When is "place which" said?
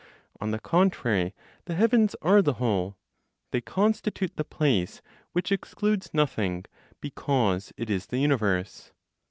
4.43-5.51